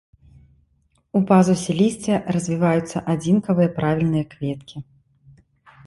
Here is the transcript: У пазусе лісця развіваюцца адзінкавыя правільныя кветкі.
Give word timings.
У 1.19 1.21
пазусе 1.33 1.71
лісця 1.81 2.15
развіваюцца 2.37 2.97
адзінкавыя 3.17 3.69
правільныя 3.79 4.25
кветкі. 4.37 4.77